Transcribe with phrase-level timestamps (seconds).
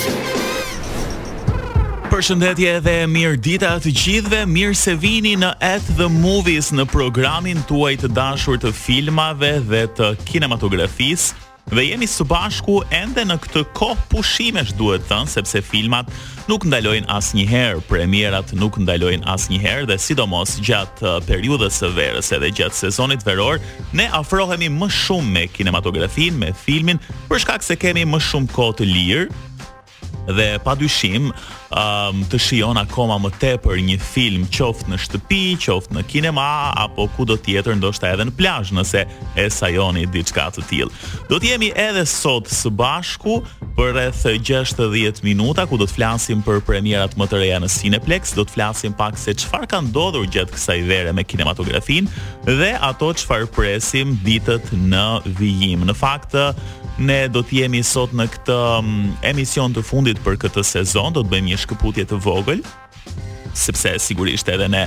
[2.10, 7.62] Përshëndetje dhe mirë dita të gjithve, mirë se vini në At The Movies në programin
[7.68, 13.60] tuaj të dashur të filmave dhe të kinematografisë Dhe jemi së bashku ende në këtë
[13.76, 16.08] kohë pushimesh duhet thënë sepse filmat
[16.50, 22.50] nuk ndalojnë asnjëherë, premierat nuk ndalojnë asnjëherë dhe sidomos gjatë uh, periudhës së verës edhe
[22.58, 23.60] gjatë sezonit veror
[23.94, 26.98] ne afrohemi më shumë me kinematografinë, me filmin,
[27.30, 29.30] për shkak se kemi më shumë kohë të lirë,
[30.26, 31.30] dhe pa dyshim
[31.70, 36.44] um, të shion akoma më te për një film qoft në shtëpi, qoft në kinema,
[36.82, 39.04] apo ku do tjetër ndoshta edhe në plajsh nëse
[39.40, 41.00] e sajoni diçka të tjilë.
[41.32, 43.36] Do t'jemi edhe sot së bashku
[43.78, 48.44] për rreth 60 minuta ku do flasim për premierat më të reja në Cineplex, do
[48.50, 52.10] flasim pak se qfar ka ndodhur gjithë kësa i vere me kinematografin
[52.48, 55.06] dhe ato qfar presim ditët në
[55.38, 55.84] vijim.
[55.86, 56.44] Në faktë,
[57.06, 58.90] ne do t'jemi sot në këtë um,
[59.26, 62.64] emision të fundit fundit për këtë sezon do të bëjmë një shkëputje të vogël
[63.60, 64.84] sepse sigurisht edhe ne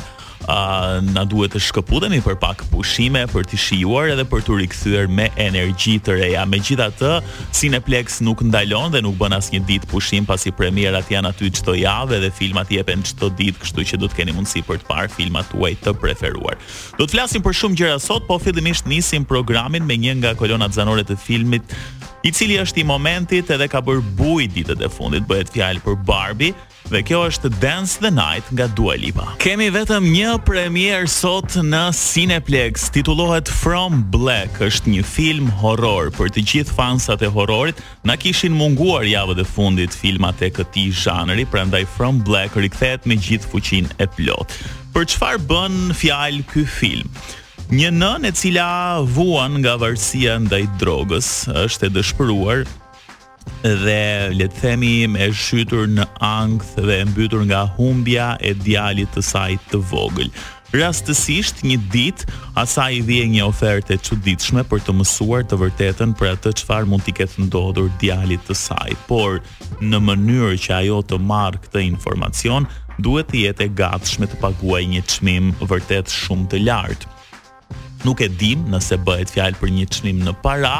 [1.16, 5.30] na duhet të shkëputemi për pak pushime për të shijuar edhe për të rikthyer me
[5.40, 6.42] energji të reja.
[6.52, 7.12] Megjithatë,
[7.56, 12.20] Cineplex nuk ndalon dhe nuk bën asnjë ditë pushim pasi premierat janë aty çdo javë
[12.26, 15.14] dhe filmat i japen çdo ditë, kështu që do të keni mundësi për të parë
[15.16, 16.60] filmat tuaj të preferuar.
[17.00, 20.76] Do të flasim për shumë gjëra sot, po fillimisht nisim programin me një nga kolonat
[20.76, 21.72] zanore të filmit
[22.23, 25.97] i cili është i momentit edhe ka bërë buj ditët e fundit, bëhet fjalë për
[26.07, 26.53] Barbie,
[26.91, 29.25] dhe kjo është Dance the Night nga Dua Lipa.
[29.44, 36.31] Kemi vetëm një premier sot në Cineplex, titullohet From Black, është një film horror për
[36.38, 41.44] të gjithë fansat e horrorit, na kishin munguar javët e fundit filmat e këti zhanëri,
[41.51, 44.55] prendaj From Black rikthet me gjithë fuqin e plot.
[44.95, 47.23] Për qëfar bën fjalë këj film?
[47.73, 51.28] Një nën e cila vuan nga varësia ndaj drogës
[51.63, 52.59] është e dëshpëruar
[53.84, 54.03] dhe
[54.38, 59.56] le të themi me shytur në ankth dhe mbytur nga humbja e djalit të saj
[59.72, 60.29] të vogël.
[60.75, 62.28] Rastësisht një ditë
[62.61, 66.90] asaj i vije një ofertë e çuditshme për të mësuar të vërtetën për atë çfarë
[66.94, 69.41] mund t'i ketë ndodhur djalit të saj, por
[69.81, 72.69] në mënyrë që ajo të marrë këtë informacion,
[73.01, 77.12] duhet të jetë e gatshme të paguajë një çmim vërtet shumë të lartë
[78.03, 80.74] nuk e dim nëse bëhet fjalë për një çmim në para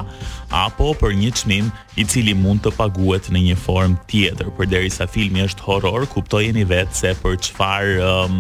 [0.66, 1.70] apo për një çmim
[2.02, 4.50] i cili mund të paguhet në një formë tjetër.
[4.58, 8.40] Përderisa filmi është horror, kuptojeni vetë se për çfarë um,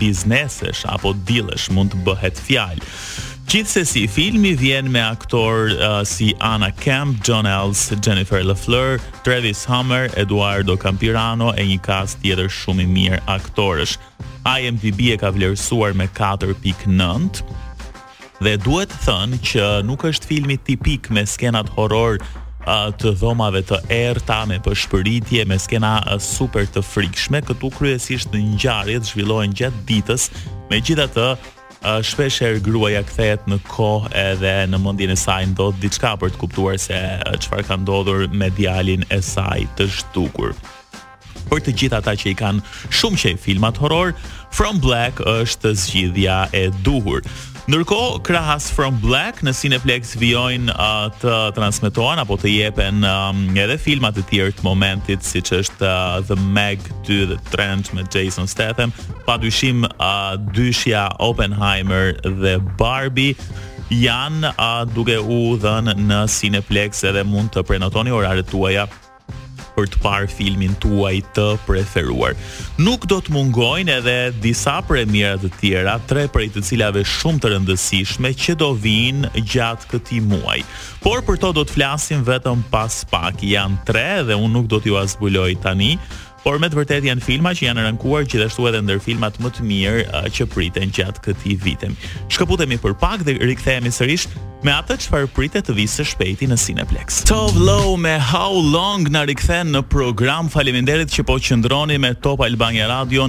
[0.00, 2.92] biznesesh apo dillesh mund të bëhet fjalë.
[3.48, 9.62] Gjithse si filmi vjen me aktor uh, si Anna Camp, John Els, Jennifer LaFleur, Travis
[9.68, 13.96] Hammer, Eduardo Campirano e një kas tjetër shumë i mirë aktorësh.
[14.48, 17.40] IMDb e ka vlerësuar me 4.9,
[18.38, 22.20] Dhe duhet thënë që nuk është filmi tipik me skenat horror
[22.98, 29.10] të dhomave të erta me përshpëritje me skena super të frikshme, këtu kryesisht në ngjarjet
[29.10, 30.28] zhvillohen gjatë ditës.
[30.70, 31.26] Megjithatë,
[32.12, 36.38] shpesh herë gruaja kthehet në kohë edhe në mendjen e saj të diçka për të
[36.44, 37.02] kuptuar se
[37.42, 40.54] çfarë ka ndodhur me djalin e saj të shtukur
[41.46, 42.64] për të gjithë ata që i kanë
[42.98, 44.14] shumë i filmat horror,
[44.56, 47.20] From Black është zgjidhja e duhur.
[47.68, 53.76] Ndërkohë, krahas From Black në Cineplex vijojnë uh, të transmetohen apo të jepen um, edhe
[53.84, 58.48] filmat e tjerë të momentit, siç është uh, The Meg 2 The Trench me Jason
[58.48, 58.94] Statham,
[59.28, 63.34] padyshim uh, dyshja Oppenheimer dhe Barbie
[63.92, 68.88] janë uh, duke u dhënë në Cineplex edhe mund të prenotoni oraret tuaja
[69.78, 72.34] për të parë filmin tuaj të preferuar.
[72.82, 77.52] Nuk do të mungojnë edhe disa premiera të tjera, tre prej të cilave shumë të
[77.54, 80.66] rëndësishme që do vinë gjatë këtij muaji.
[81.04, 83.38] Por për to do të flasim vetëm pas pak.
[83.46, 85.94] Janë tre dhe unë nuk do t'ju azbuloj tani,
[86.44, 89.64] Por me të vërtet janë filma që janë rënkuar gjithashtu edhe ndër filmat më të
[89.70, 91.90] mirë uh, që priten gjatë këtij viti.
[92.30, 94.28] Shkëputemi për pak dhe rikthehemi sërish
[94.66, 97.22] me atë çfarë pritet të visë së shpejti në Cineplex.
[97.28, 100.50] Top Low me How Long na rikthen në program.
[100.52, 103.26] Faleminderit që po qëndroni me Top Albania Radio.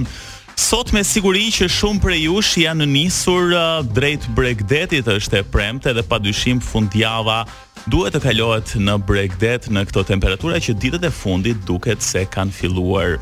[0.60, 5.92] Sot me siguri që shumë prej jush janë nisur uh, drejt bregdetit është e premte
[5.96, 7.38] dhe pa dyshim fundjava
[7.90, 12.52] duhet të kalohet në bregdet në këto temperatura që ditët e fundit duket se kanë
[12.58, 13.16] filluar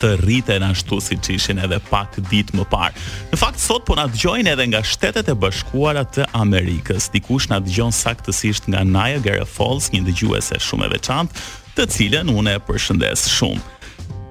[0.00, 3.04] të rriten ashtu si që ishin edhe pak ditë më parë.
[3.34, 7.10] Në fakt, sot po nga të gjojnë edhe nga shtetet e bashkuara të Amerikës.
[7.14, 12.32] Dikush nga të gjojnë saktësisht nga Niagara Falls, një dëgjuese shumë e veçantë, të cilën
[12.36, 13.64] une e përshëndes shumë.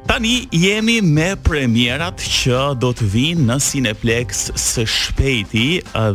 [0.06, 5.63] Tani jemi me premierat që do të vinë në Cineplex së shpejti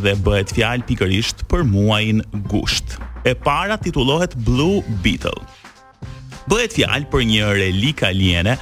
[0.04, 2.22] dhe bëhet fjalë pikërisht për muajin
[2.52, 2.94] gusht.
[3.26, 5.34] E para titullohet Blue Beetle.
[6.46, 8.54] Bëhet fjalë për një relik aliene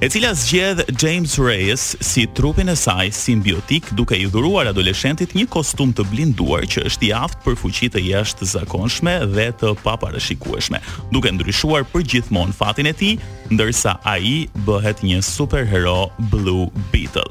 [0.00, 5.44] e cila zgjedh James Reyes si trupin e saj simbiotik duke i dhuruar adoleshentit një
[5.52, 10.80] kostum të blinduar që është i aftë për fuqi të jashtëzakonshme dhe të paparashikueshme,
[11.12, 13.18] duke ndryshuar gjithmon fatin e tij,
[13.52, 17.26] ndërsa ai bëhet një superhero Blue Beetle.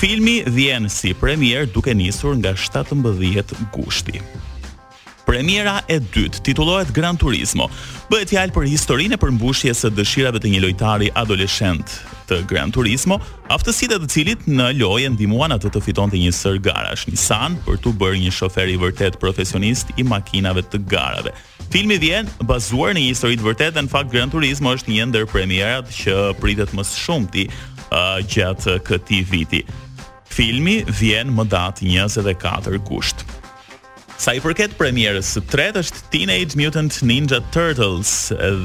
[0.00, 4.22] Filmi vjen si premier duke nisur nga 17 gushti.
[5.28, 7.66] Premiera e dytë titullohet Gran Turismo.
[8.08, 11.92] Bëhet fjalë për historinë e përmbushjes së dëshirave të një lojtari adoleshent
[12.30, 13.18] të Gran Turismo,
[13.52, 17.92] aftësitë të cilit në lojë ndihmuan atë të fitonte një sër garash Nissan për të
[18.00, 21.34] bërë një shofer i vërtet profesionist i makinave të garave.
[21.68, 25.10] Filmi vjen bazuar në një histori të vërtetë dhe në fakt Gran Turismo është një
[25.12, 29.62] ndër premierat që pritet më së shumti uh, gjatë këtij viti.
[30.32, 33.28] Filmi vjen më datë 24 gusht.
[34.18, 38.10] Sa i përket premierës, tret është Teenage Mutant Ninja Turtles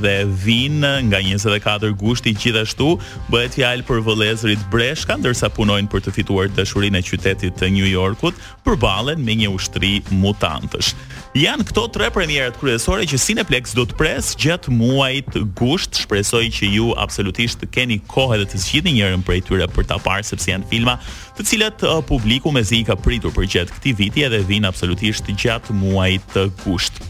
[0.01, 2.87] dhe vinë nga 24 gushti gjithashtu,
[3.29, 7.85] bëhet fjalë për vëlezrit Breshka, ndërsa punojnë për të fituar dashurinë e qytetit të New
[7.85, 10.95] Yorkut, përballen me një ushtri mutantësh
[11.33, 15.97] janë këto tre premierat kryesore që Cineplex do të pres gjatë muajit gusht.
[16.03, 20.27] Shpresoj që ju absolutisht keni kohë edhe të zgjidhni njërin prej tyre për ta parë
[20.27, 20.93] sepse janë filma
[21.33, 25.25] të cilët uh, publiku mezi i ka pritur për gjatë këtij viti edhe vijnë absolutisht
[25.41, 26.37] gjatë muajit
[26.67, 27.01] gusht.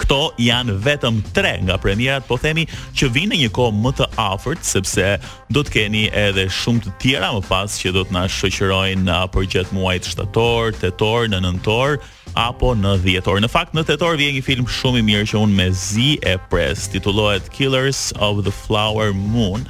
[0.00, 2.64] Këto janë vetëm tre nga premierat, po themi
[2.96, 5.12] që vinë në një kohë më të afërt, sepse
[5.52, 9.24] do të keni edhe shumë të tjera më pas që do të na shoqërojnë uh,
[9.34, 12.00] për gjatë muajit shtator, tetor, nëntor,
[12.36, 13.38] apo në dhjetor.
[13.40, 16.10] Në fakt në 8 orë vjen një film shumë i mirë që unë me zi
[16.20, 16.86] e pres.
[16.92, 19.64] titulohet Killers of the Flower Moon.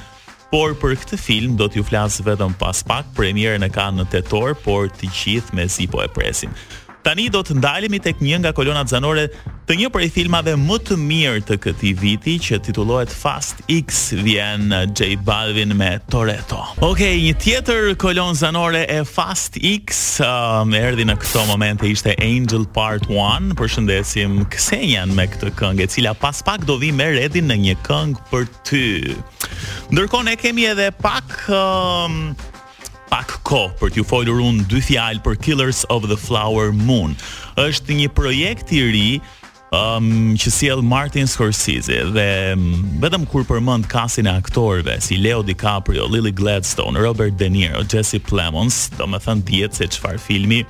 [0.50, 3.06] Por për këtë film do t'ju flas vetëm pas pak.
[3.16, 6.50] Premierën e kanë në 8 por të gjithë me zi po e presim.
[7.06, 9.28] Tani do të ndalemi tek një nga kolonat zanore
[9.66, 14.70] të një prej filmave më të mirë të këtij viti që titullohet Fast X vjen
[14.94, 16.60] J Balvin me Toretto.
[16.76, 21.90] Okej, okay, një tjetër kolon zanore e Fast X um, erdhi në këtë moment e
[21.96, 23.56] ishte Angel Part 1.
[23.58, 27.74] Përshëndesim Ksenian me këtë këngë e cila pas pak do vi me redin në një
[27.88, 28.84] këngë për ty.
[29.90, 32.36] Ndërkohë ne kemi edhe pak um,
[33.10, 37.18] Pak ko për t'ju folur unë dy fjalë për Killers of the Flower Moon.
[37.62, 39.06] Êshtë një projekt i ri
[39.76, 42.30] um, që sjell Martin Scorsese dhe
[43.02, 48.20] vetëm kur përmend kasin e aktorëve si Leo DiCaprio, Lily Gladstone, Robert De Niro, Jesse
[48.22, 50.62] Plemons, domethënë diet se çfarë filmi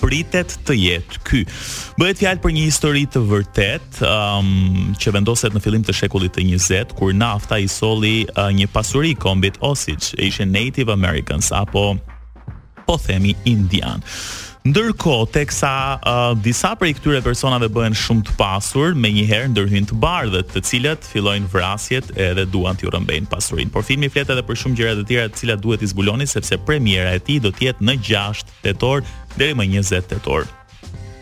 [0.00, 1.40] pritet të jetë ky.
[2.00, 6.46] Bëhet fjalë për një histori të vërtet, um, që vendoset në fillim të shekullit të
[6.54, 11.92] 20, kur nafta i solli uh, eh, një pasuri kombit Osage, ishin Native Americans apo
[12.90, 14.02] po themi indian.
[14.60, 20.50] Ndërkohë, teksa uh, disa prej këtyre personave bëhen shumë të pasur, menjëherë ndërhyjnë të bardhët,
[20.52, 23.72] të cilët fillojnë vrasjet edhe duan t'i rrëmbejnë pasurinë.
[23.72, 26.58] Por filmi flet edhe për shumë gjëra të tjera të cilat duhet i zbuloni sepse
[26.68, 29.06] premiera e tij do të jetë në 6 tetor
[29.38, 30.44] deri më 20 tetor.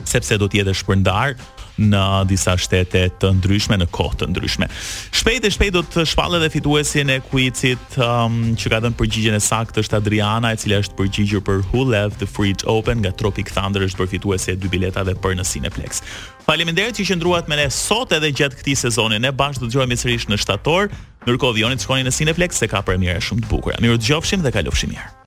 [0.08, 1.36] Sepse do të jetë shpërndar
[1.78, 4.68] në disa shtete të ndryshme në kohë të ndryshme.
[5.16, 9.36] Shpejt e shpejt do të shpallë dhe fituesin e kuicit um, që ka dhënë përgjigjen
[9.38, 13.14] e saktë është Adriana, e cila është përgjigjur për Who Left the Fridge Open nga
[13.18, 16.02] Tropic Thunder është për e dy biletave për në Cineplex.
[16.48, 19.18] Faleminderit që qëndruat me ne sot edhe gjatë këtij sezoni.
[19.20, 20.88] Ne bashkë do i sërish në shtator.
[21.26, 23.76] Ndërkohë vjoni të shkoni në Cineplex se ka premierë shumë të bukura.
[23.84, 25.14] Mirë, dëgjofshim dhe kalofshim mirë.